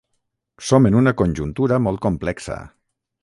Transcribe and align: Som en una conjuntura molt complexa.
Som 0.69 0.87
en 0.91 0.97
una 1.01 1.13
conjuntura 1.21 1.81
molt 1.89 2.03
complexa. 2.09 2.61